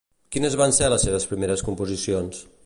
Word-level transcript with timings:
Quines 0.35 0.55
van 0.61 0.73
ser 0.77 0.89
les 0.93 1.05
seves 1.07 1.27
primeres 1.35 1.65
composicions? 1.69 2.43